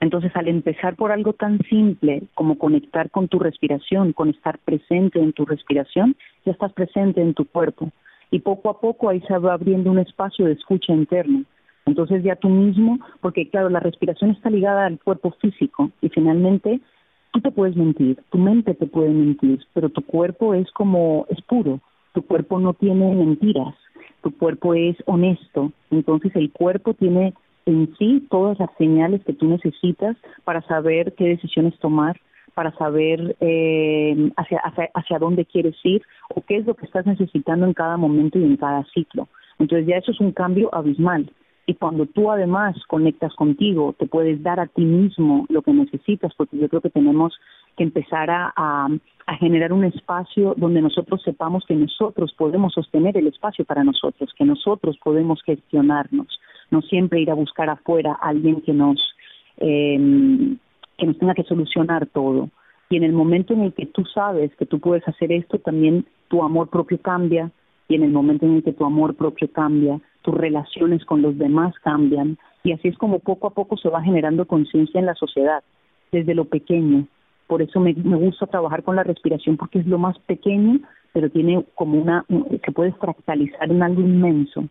[0.00, 5.20] Entonces, al empezar por algo tan simple como conectar con tu respiración, con estar presente
[5.20, 7.92] en tu respiración, ya estás presente en tu cuerpo
[8.32, 11.44] y poco a poco ahí se va abriendo un espacio de escucha interna.
[11.84, 16.80] Entonces ya tú mismo, porque claro, la respiración está ligada al cuerpo físico y finalmente
[17.32, 21.40] tú te puedes mentir, tu mente te puede mentir, pero tu cuerpo es como, es
[21.42, 21.80] puro.
[22.14, 23.74] tu cuerpo no tiene mentiras,
[24.22, 27.34] tu cuerpo es honesto, entonces el cuerpo tiene
[27.66, 32.20] en sí todas las señales que tú necesitas para saber qué decisiones tomar,
[32.54, 36.02] para saber eh, hacia, hacia, hacia dónde quieres ir
[36.34, 39.28] o qué es lo que estás necesitando en cada momento y en cada ciclo.
[39.58, 41.30] Entonces ya eso es un cambio abismal.
[41.66, 46.34] Y cuando tú además conectas contigo, te puedes dar a ti mismo lo que necesitas,
[46.36, 47.38] porque yo creo que tenemos
[47.76, 53.28] que empezar a, a, generar un espacio donde nosotros sepamos que nosotros podemos sostener el
[53.28, 58.60] espacio para nosotros, que nosotros podemos gestionarnos, no siempre ir a buscar afuera a alguien
[58.60, 59.00] que nos,
[59.58, 60.56] eh,
[61.02, 62.48] que nos tenga que solucionar todo.
[62.88, 66.06] Y en el momento en el que tú sabes que tú puedes hacer esto, también
[66.28, 67.50] tu amor propio cambia,
[67.88, 71.36] y en el momento en el que tu amor propio cambia, tus relaciones con los
[71.36, 75.16] demás cambian y así es como poco a poco se va generando conciencia en la
[75.16, 75.64] sociedad,
[76.12, 77.08] desde lo pequeño.
[77.48, 80.78] Por eso me, me, gusta trabajar con la respiración porque es lo más pequeño,
[81.12, 82.24] pero tiene como una,
[82.62, 84.68] que puede fractalizar en algo inmenso.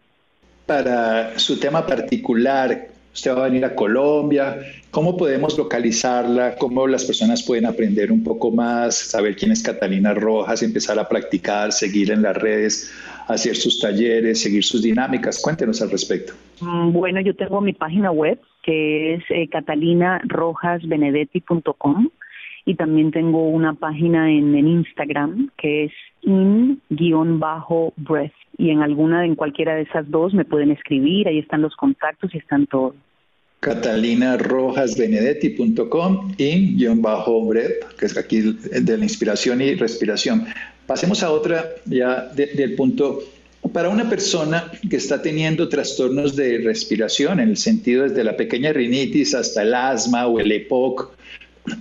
[0.66, 6.56] Para su tema particular, usted va a venir a Colombia, ¿cómo podemos localizarla?
[6.56, 11.10] ¿Cómo las personas pueden aprender un poco más, saber quién es Catalina Rojas, empezar a
[11.10, 12.94] practicar, seguir en las redes,
[13.28, 15.40] hacer sus talleres, seguir sus dinámicas?
[15.42, 16.34] Cuéntenos al respecto.
[16.62, 22.10] Mm, bueno, yo tengo mi página web que es eh, catalinarojasbenedetti.com
[22.66, 25.94] y también tengo una página en, en Instagram que es
[26.24, 31.76] in-breath y en alguna, en cualquiera de esas dos me pueden escribir, ahí están los
[31.76, 32.96] contactos y están todo.
[33.62, 40.46] catalinarojasbenedetti.com in-breath, que es aquí de la inspiración y respiración.
[40.88, 43.20] Pasemos a otra ya del punto
[43.74, 48.74] para una persona que está teniendo trastornos de respiración, en el sentido desde la pequeña
[48.74, 51.12] rinitis hasta el asma o el EPOC,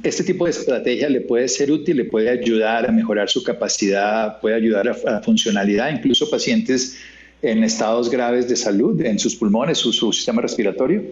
[0.02, 4.40] este tipo de estrategia le puede ser útil, le puede ayudar a mejorar su capacidad,
[4.40, 7.00] puede ayudar a, a funcionalidad, incluso pacientes
[7.42, 11.02] en estados graves de salud, en sus pulmones, su, su sistema respiratorio.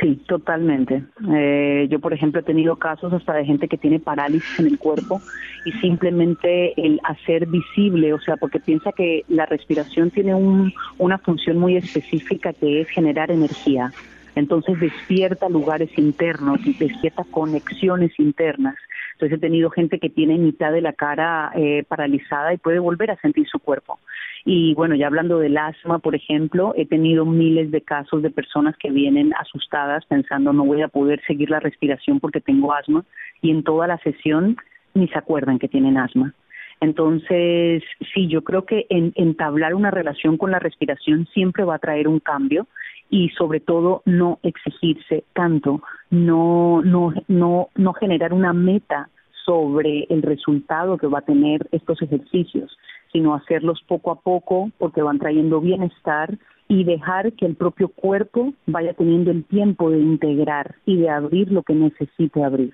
[0.00, 1.02] Sí, totalmente.
[1.34, 4.78] Eh, yo, por ejemplo, he tenido casos hasta de gente que tiene parálisis en el
[4.78, 5.20] cuerpo
[5.64, 11.18] y simplemente el hacer visible, o sea, porque piensa que la respiración tiene un, una
[11.18, 13.92] función muy específica que es generar energía.
[14.34, 18.76] Entonces despierta lugares internos despierta conexiones internas.
[19.12, 23.10] Entonces he tenido gente que tiene mitad de la cara eh, paralizada y puede volver
[23.10, 23.98] a sentir su cuerpo.
[24.44, 28.76] Y bueno, ya hablando del asma, por ejemplo, he tenido miles de casos de personas
[28.76, 33.04] que vienen asustadas pensando no voy a poder seguir la respiración porque tengo asma
[33.40, 34.56] y en toda la sesión
[34.94, 36.34] ni se acuerdan que tienen asma.
[36.80, 41.78] Entonces, sí, yo creo que en, entablar una relación con la respiración siempre va a
[41.78, 42.66] traer un cambio
[43.12, 49.10] y sobre todo no exigirse tanto, no, no, no, no generar una meta
[49.44, 52.76] sobre el resultado que va a tener estos ejercicios,
[53.12, 58.54] sino hacerlos poco a poco porque van trayendo bienestar y dejar que el propio cuerpo
[58.64, 62.72] vaya teniendo el tiempo de integrar y de abrir lo que necesite abrir.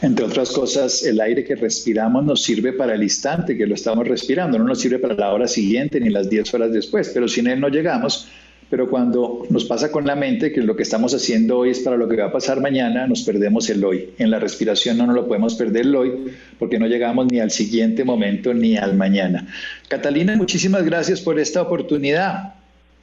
[0.00, 4.08] Entre otras cosas, el aire que respiramos nos sirve para el instante que lo estamos
[4.08, 7.48] respirando, no nos sirve para la hora siguiente ni las 10 horas después, pero sin
[7.48, 8.30] él no llegamos
[8.70, 11.96] pero cuando nos pasa con la mente que lo que estamos haciendo hoy es para
[11.96, 14.10] lo que va a pasar mañana, nos perdemos el hoy.
[14.18, 16.12] En la respiración no nos lo podemos perder el hoy
[16.58, 19.46] porque no llegamos ni al siguiente momento ni al mañana.
[19.88, 22.54] Catalina, muchísimas gracias por esta oportunidad.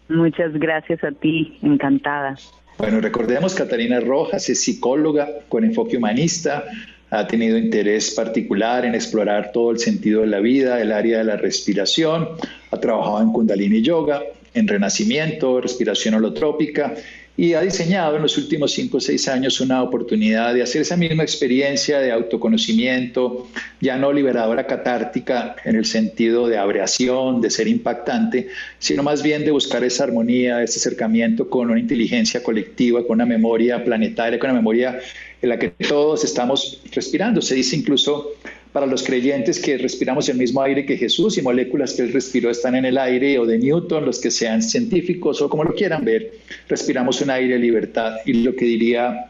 [0.10, 2.36] Muchas gracias a ti, encantada.
[2.78, 6.66] Bueno, recordemos, Catalina Rojas es psicóloga con enfoque humanista,
[7.12, 11.26] ha tenido interés particular en explorar todo el sentido de la vida, el área de
[11.26, 12.30] la respiración,
[12.72, 16.96] ha trabajado en Kundalini Yoga, en renacimiento, respiración holotrópica,
[17.38, 20.98] y ha diseñado en los últimos cinco o seis años una oportunidad de hacer esa
[20.98, 23.48] misma experiencia de autoconocimiento,
[23.80, 29.46] ya no liberadora catártica en el sentido de abreación, de ser impactante, sino más bien
[29.46, 34.50] de buscar esa armonía, ese acercamiento con una inteligencia colectiva, con una memoria planetaria, con
[34.50, 35.00] una memoria
[35.42, 37.42] en la que todos estamos respirando.
[37.42, 38.34] Se dice incluso
[38.74, 42.50] para los creyentes que respiramos el mismo aire que Jesús y moléculas que él respiró
[42.50, 46.06] están en el aire o de Newton, los que sean científicos o como lo quieran
[46.06, 46.32] ver,
[46.70, 49.28] respiramos un aire de libertad y lo que diría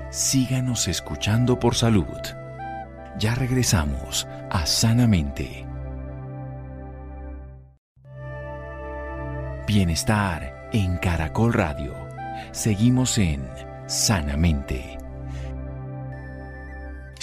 [0.10, 2.06] Síganos escuchando por salud.
[3.18, 5.66] Ya regresamos a Sanamente.
[9.68, 11.94] Bienestar en Caracol Radio.
[12.52, 13.48] Seguimos en
[13.88, 15.01] Sanamente.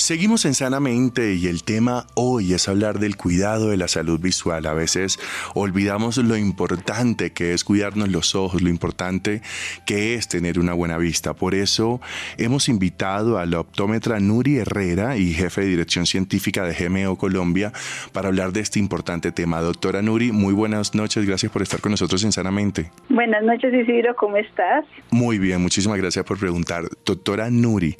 [0.08, 4.64] Seguimos en Sanamente y el tema hoy es hablar del cuidado de la salud visual.
[4.64, 5.20] A veces
[5.54, 9.42] olvidamos lo importante que es cuidarnos los ojos, lo importante
[9.84, 11.34] que es tener una buena vista.
[11.34, 12.00] Por eso
[12.38, 17.70] hemos invitado a la optómetra Nuri Herrera y jefe de dirección científica de GMO Colombia
[18.14, 19.60] para hablar de este importante tema.
[19.60, 22.90] Doctora Nuri, muy buenas noches, gracias por estar con nosotros en Sanamente.
[23.10, 24.86] Buenas noches Isidro, ¿cómo estás?
[25.10, 26.84] Muy bien, muchísimas gracias por preguntar.
[27.04, 27.94] Doctora Nuri,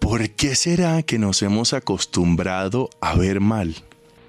[0.00, 3.74] ¿Por qué será que nos hemos acostumbrado a ver mal?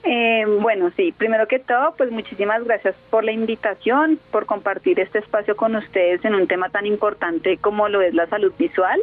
[0.03, 5.19] Eh, bueno, sí, primero que todo, pues muchísimas gracias por la invitación, por compartir este
[5.19, 8.99] espacio con ustedes en un tema tan importante como lo es la salud visual.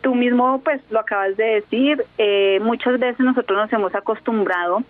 [0.00, 4.82] Tú mismo, pues lo acabas de decir, eh, muchas veces nosotros nos hemos acostumbrado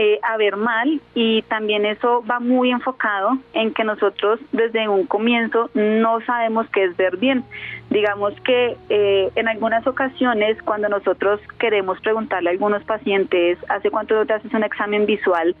[0.00, 5.06] eh, a ver mal y también eso va muy enfocado en que nosotros desde un
[5.06, 7.42] comienzo no sabemos qué es ver bien.
[7.90, 14.24] Digamos que eh, en algunas ocasiones cuando nosotros queremos preguntarle a algunos pacientes hace cuánto
[14.24, 15.56] te haces un examen visual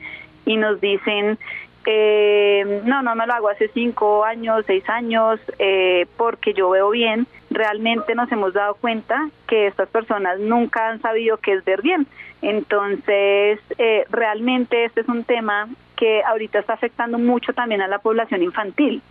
[0.46, 1.36] y nos dicen
[1.84, 6.90] eh, no, no me lo hago hace cinco años, seis años, eh, porque yo veo
[6.90, 7.26] bien.
[7.50, 12.06] Realmente nos hemos dado cuenta que estas personas nunca han sabido qué es ver bien.
[12.42, 17.98] Entonces, eh, realmente este es un tema que ahorita está afectando mucho también a la
[17.98, 19.02] población infantil.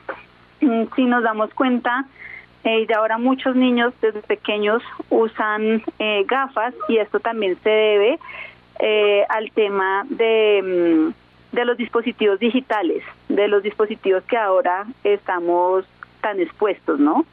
[0.62, 2.06] Mm, si nos damos cuenta,
[2.64, 8.20] eh, y ahora muchos niños desde pequeños usan eh, gafas y esto también se debe
[9.30, 10.62] al tema de,
[11.12, 15.86] mm, de los dispositivos digitales, de los dispositivos que ahora estamos
[16.22, 17.26] tan expuestos, ¿no?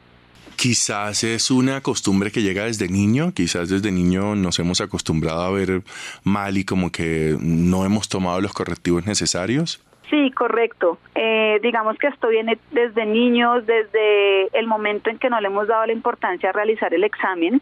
[0.55, 5.51] Quizás es una costumbre que llega desde niño, quizás desde niño nos hemos acostumbrado a
[5.51, 5.81] ver
[6.23, 9.83] mal y como que no hemos tomado los correctivos necesarios.
[10.09, 10.99] Sí, correcto.
[11.15, 15.67] Eh, digamos que esto viene desde niños, desde el momento en que no le hemos
[15.67, 17.61] dado la importancia a realizar el examen.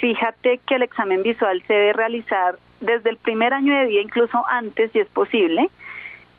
[0.00, 4.42] Fíjate que el examen visual se debe realizar desde el primer año de vida, incluso
[4.48, 5.68] antes, si es posible,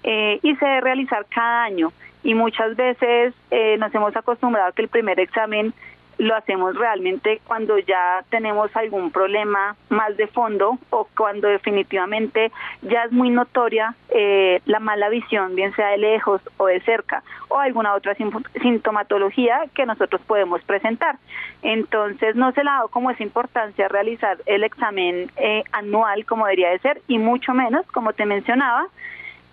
[0.04, 1.92] eh, y se debe realizar cada año.
[2.24, 5.74] Y muchas veces eh, nos hemos acostumbrado a que el primer examen
[6.22, 12.52] lo hacemos realmente cuando ya tenemos algún problema más de fondo o cuando definitivamente
[12.84, 17.24] ya es muy notoria eh, la mala visión, bien sea de lejos o de cerca,
[17.48, 18.16] o alguna otra
[18.62, 21.18] sintomatología que nosotros podemos presentar.
[21.64, 26.46] Entonces no se le ha dado como esa importancia realizar el examen eh, anual como
[26.46, 28.86] debería de ser y mucho menos, como te mencionaba,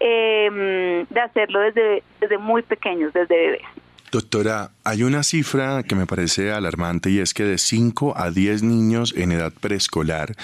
[0.01, 3.63] eh, de hacerlo desde, desde muy pequeños, desde bebés.
[4.11, 8.63] Doctora, hay una cifra que me parece alarmante y es que de 5 a 10
[8.63, 10.35] niños en edad preescolar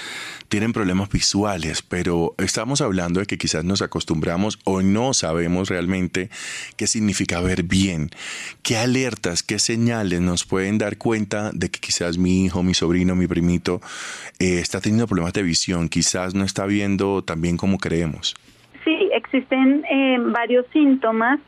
[0.49, 6.29] tienen problemas visuales, pero estamos hablando de que quizás nos acostumbramos o no sabemos realmente
[6.77, 8.11] qué significa ver bien.
[8.61, 13.15] ¿Qué alertas, qué señales nos pueden dar cuenta de que quizás mi hijo, mi sobrino,
[13.15, 13.81] mi primito
[14.37, 18.35] eh, está teniendo problemas de visión, quizás no está viendo tan bien como creemos?
[19.25, 21.39] Existen eh, varios síntomas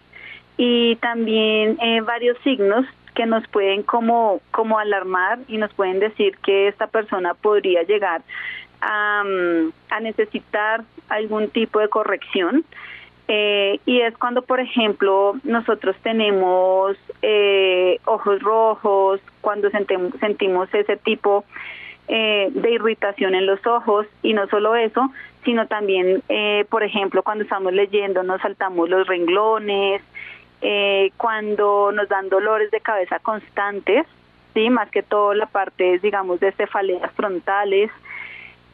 [0.58, 2.86] y también eh, varios signos
[3.16, 8.22] que nos pueden como, como alarmar y nos pueden decir que esta persona podría llegar
[8.82, 12.66] a, mm, a necesitar algún tipo de corrección.
[13.28, 21.44] Eh, y es cuando, por ejemplo, nosotros tenemos eh, ojos rojos, cuando sentimos, ese tipo
[22.08, 25.12] eh, de irritación en los ojos y no solo eso,
[25.44, 30.02] sino también, eh, por ejemplo, cuando estamos leyendo nos saltamos los renglones,
[30.62, 34.06] eh, cuando nos dan dolores de cabeza constantes,
[34.54, 37.92] sí, más que todo la parte, digamos, de cefaleas frontales,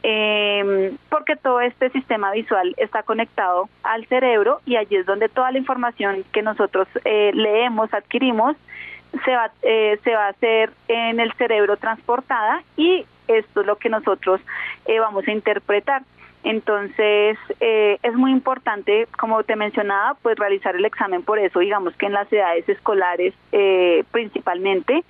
[0.06, 5.50] eh, porque todo este sistema visual está conectado al cerebro y allí es donde toda
[5.50, 8.54] la información que nosotros eh, leemos, adquirimos,
[9.24, 13.76] se va, eh, se va a hacer en el cerebro transportada y esto es lo
[13.76, 14.40] que nosotros
[14.86, 16.02] eh, vamos a interpretar.
[16.44, 21.96] Entonces, eh, es muy importante, como te mencionaba, pues realizar el examen por eso, digamos
[21.96, 25.04] que en las edades escolares eh, principalmente.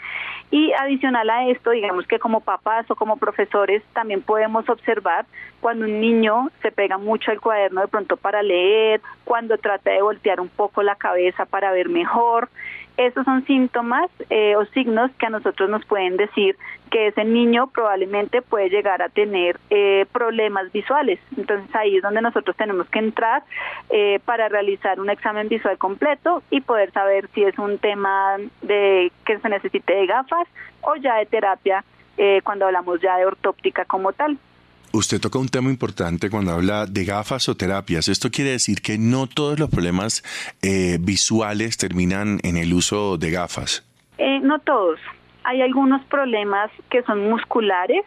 [0.53, 5.27] Y adicional a esto, digamos que como papás o como profesores también podemos observar
[5.61, 10.03] cuando un niño se pega mucho al cuaderno de pronto para leer, cuando trata de
[10.03, 12.49] voltear un poco la cabeza para ver mejor.
[12.97, 16.57] Esos son síntomas eh, o signos que a nosotros nos pueden decir
[16.91, 21.19] que ese niño probablemente puede llegar a tener eh, problemas visuales.
[21.37, 23.43] Entonces ahí es donde nosotros tenemos que entrar
[23.91, 29.11] eh, para realizar un examen visual completo y poder saber si es un tema de
[29.27, 30.47] que se necesite de gafas
[30.83, 31.85] o ya de terapia
[32.45, 34.39] cuando hablamos ya de ortóptica como tal.
[34.95, 38.09] Usted toca un tema importante cuando habla de gafas o terapias.
[38.09, 40.23] Esto quiere decir que no todos los problemas
[40.63, 43.85] eh, visuales terminan en el uso de gafas.
[44.19, 45.01] Eh, no todos.
[45.43, 48.05] Hay algunos problemas que son musculares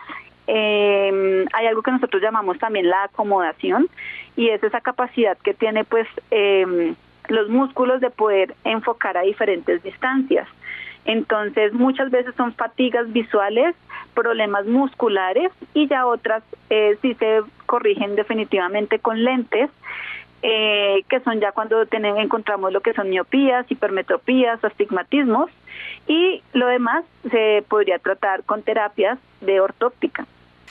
[0.48, 3.90] eh, hay algo que nosotros llamamos también la acomodación
[4.38, 6.96] y es esa capacidad que tiene pues eh,
[7.28, 10.48] los músculos de poder enfocar a diferentes distancias.
[11.04, 13.76] Entonces muchas veces son fatigas visuales,
[14.18, 19.70] problemas musculares y ya otras eh, sí se corrigen definitivamente con lentes.
[20.44, 25.50] Eh, que son ya cuando tenemos, encontramos lo que son miopías, hipermetropías, astigmatismos
[26.08, 30.28] y lo demás se podría tratar con terapias de ortóptica.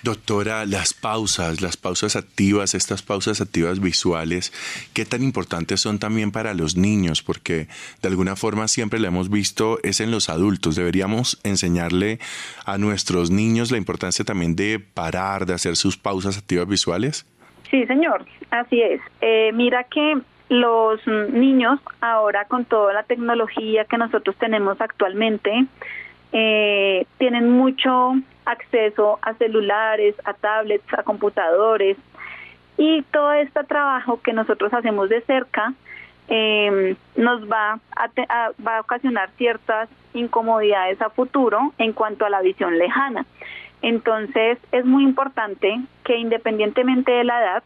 [0.07, 4.53] Doctora, las pausas, las pausas activas, estas pausas activas visuales,
[4.95, 7.25] ¿qué tan importantes son también para los niños?
[7.25, 7.67] Porque
[8.03, 10.77] de alguna forma siempre lo hemos visto, es en los adultos.
[10.77, 12.21] Deberíamos enseñarle
[12.65, 17.27] a nuestros niños la importancia también de parar, de hacer sus pausas activas visuales.
[17.69, 19.01] Sí, señor, así es.
[19.21, 25.67] Eh, mira que los niños ahora con toda la tecnología que nosotros tenemos actualmente,
[26.33, 28.15] eh, tienen mucho
[28.45, 31.97] acceso a celulares, a tablets, a computadores
[32.77, 35.73] y todo este trabajo que nosotros hacemos de cerca
[36.29, 43.25] eh, nos va a, ocasionar ciertas incomodidades a futuro en cuanto a la visión lejana.
[43.83, 47.63] Entonces es muy importante que independientemente de la edad,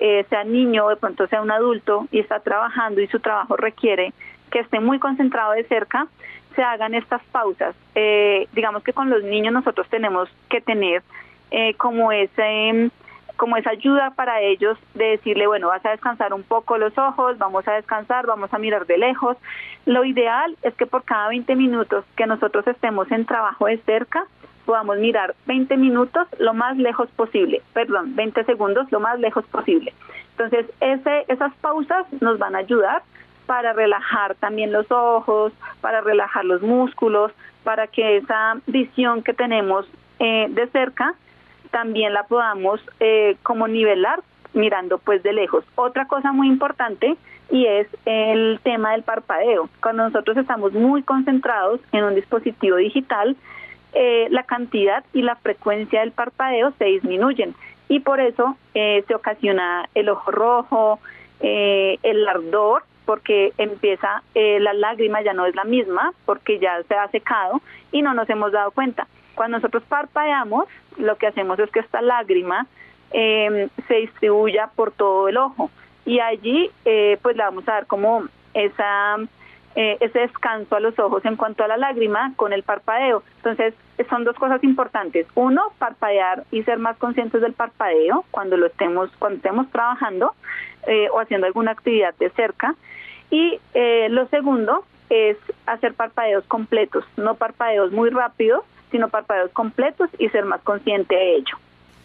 [0.00, 3.56] eh, sea niño o de pronto sea un adulto y está trabajando y su trabajo
[3.56, 4.12] requiere
[4.50, 6.06] que esté muy concentrado de cerca,
[6.54, 7.74] se hagan estas pausas.
[7.94, 11.02] Eh, digamos que con los niños nosotros tenemos que tener
[11.50, 12.90] eh, como ese
[13.36, 17.36] como esa ayuda para ellos de decirle, bueno, vas a descansar un poco los ojos,
[17.36, 19.36] vamos a descansar, vamos a mirar de lejos.
[19.86, 24.24] Lo ideal es que por cada 20 minutos que nosotros estemos en trabajo de cerca,
[24.64, 29.92] podamos mirar 20 minutos lo más lejos posible, perdón, 20 segundos lo más lejos posible.
[30.30, 33.02] Entonces, ese, esas pausas nos van a ayudar
[33.46, 37.32] para relajar también los ojos, para relajar los músculos,
[37.62, 39.86] para que esa visión que tenemos
[40.18, 41.14] eh, de cerca
[41.70, 44.20] también la podamos eh, como nivelar
[44.52, 45.64] mirando pues de lejos.
[45.74, 47.16] Otra cosa muy importante
[47.50, 49.68] y es el tema del parpadeo.
[49.82, 53.36] Cuando nosotros estamos muy concentrados en un dispositivo digital,
[53.92, 57.54] eh, la cantidad y la frecuencia del parpadeo se disminuyen
[57.88, 60.98] y por eso se ocasiona el ojo rojo,
[61.40, 66.94] el ardor porque empieza eh, la lágrima ya no es la misma porque ya se
[66.94, 67.60] ha secado
[67.92, 69.06] y no nos hemos dado cuenta.
[69.34, 72.66] Cuando nosotros parpadeamos, lo que hacemos es que esta lágrima
[73.10, 75.70] em, se distribuya por todo el ojo
[76.06, 78.24] y allí eh, pues le vamos a dar como
[78.54, 79.16] esa
[79.76, 83.24] eh, ese descanso a los ojos en cuanto a la lágrima con el parpadeo.
[83.38, 83.74] Entonces,
[84.08, 85.26] son dos cosas importantes.
[85.34, 90.34] Uno, parpadear y ser más conscientes del parpadeo cuando lo estemos, cuando estemos trabajando
[90.86, 92.74] eh, o haciendo alguna actividad de cerca.
[93.30, 95.36] Y eh, lo segundo es
[95.66, 101.36] hacer parpadeos completos, no parpadeos muy rápidos, sino parpadeos completos y ser más consciente de
[101.36, 101.56] ello.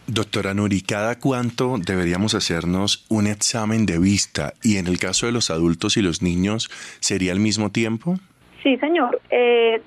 [0.06, 4.54] Doctora Nuri, ¿cada cuánto deberíamos hacernos un examen de vista?
[4.62, 6.68] Y en el caso de los adultos y los niños,
[6.98, 8.16] ¿sería al mismo tiempo?
[8.62, 9.20] Sí, señor.
[9.30, 9.80] Eh,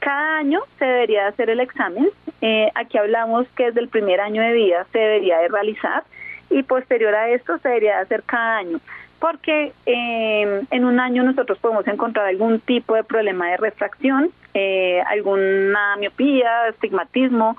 [0.00, 2.08] cada año se debería hacer el examen.
[2.40, 6.04] Eh, aquí hablamos que desde el primer año de vida se debería de realizar
[6.50, 8.80] y posterior a esto se debería hacer cada año
[9.20, 15.00] porque eh, en un año nosotros podemos encontrar algún tipo de problema de refracción, eh,
[15.08, 17.56] alguna miopía, estigmatismo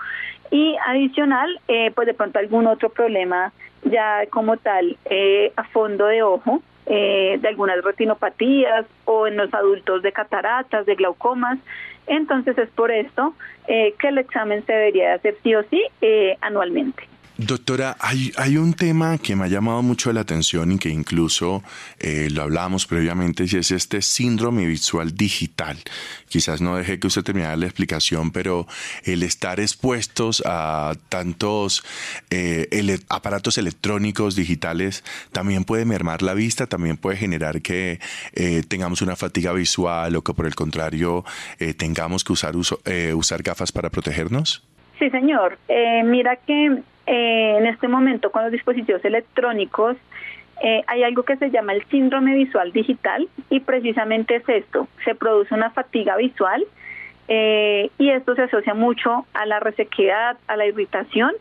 [0.50, 4.98] y adicional, eh, pues de pronto algún otro problema ya como tal
[5.56, 11.60] a fondo de ojo, de algunas retinopatías o en los adultos de cataratas, de glaucomas.
[12.08, 13.34] Entonces es por esto
[13.68, 15.84] que el examen se debería hacer sí o sí
[16.42, 17.11] anualmente.
[17.44, 21.64] Doctora, hay, hay, un tema que me ha llamado mucho la atención y que incluso
[22.00, 25.78] eh, lo hablábamos previamente y es este síndrome visual digital.
[26.30, 28.68] Quizás no dejé que usted terminara la explicación, pero
[29.06, 31.84] el estar expuestos a tantos
[32.30, 38.00] eh, aparatos electrónicos digitales también puede mermar la vista, también puede generar que
[38.34, 41.26] eh, tengamos una fatiga visual o que por el contrario
[41.78, 44.64] tengamos que usar, usar gafas para protegernos.
[45.00, 45.58] Sí, señor.
[46.06, 46.84] mira que
[47.14, 49.98] eh, en este momento con los dispositivos electrónicos
[50.64, 55.14] eh, hay algo que se llama el síndrome visual digital y precisamente es esto, se
[55.14, 56.66] produce una fatiga visual
[57.28, 61.34] eh, y esto se asocia mucho a la resequedad, a la irritación,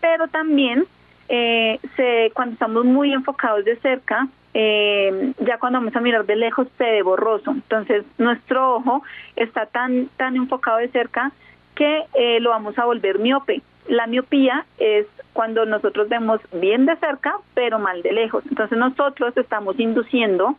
[0.00, 0.84] pero también
[1.28, 6.84] se, cuando estamos muy enfocados de cerca, ya cuando vamos a mirar de lejos se
[6.84, 7.52] ve borroso.
[7.52, 9.04] Entonces nuestro ojo
[9.36, 11.30] está tan, tan enfocado de cerca
[11.74, 12.04] que
[12.40, 13.62] lo vamos a volver miope.
[13.88, 18.44] La miopía es cuando nosotros vemos bien de cerca, pero mal de lejos.
[18.48, 20.56] Entonces nosotros estamos induciendo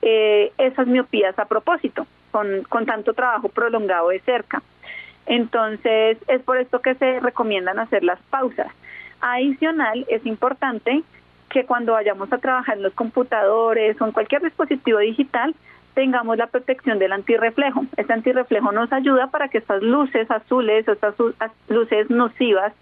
[0.00, 4.62] eh, esas miopías a propósito, con, con tanto trabajo prolongado de cerca.
[5.26, 8.68] Entonces, es por esto que se recomiendan hacer las pausas.
[9.20, 11.02] Adicional, es importante
[11.48, 15.54] que cuando vayamos a trabajar en los computadores o en cualquier dispositivo digital,
[15.94, 17.84] tengamos la protección del antirreflejo.
[17.96, 21.14] Este antirreflejo nos ayuda para que estas luces azules o estas
[21.68, 22.72] luces nocivas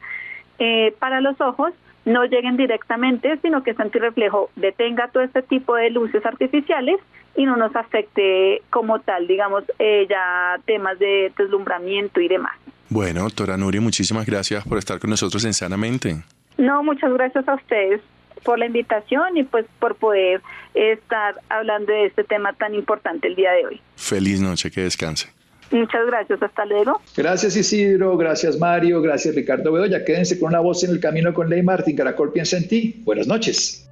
[0.59, 1.73] eh, para los ojos
[2.05, 7.01] no lleguen directamente, sino que este antirreflejo detenga todo este tipo de luces artificiales
[7.37, 12.57] y no nos afecte como tal, digamos, eh, ya temas de deslumbramiento y demás.
[12.89, 16.25] Bueno, doctora Nuri, muchísimas gracias por estar con nosotros en Sanamente.
[16.59, 18.01] No, muchas gracias a ustedes
[18.45, 20.41] por la invitación y pues por poder
[20.75, 23.81] estar hablando de este tema tan importante el día de hoy.
[23.97, 25.29] Feliz noche, que descanse.
[25.71, 27.01] Muchas gracias, hasta luego.
[27.17, 30.05] Gracias Isidro, gracias Mario, gracias Ricardo Bedoya.
[30.05, 31.97] Quédense con una voz en el camino con Ley Martín.
[31.97, 33.03] Caracol piensa en ti.
[33.05, 33.90] Buenas noches.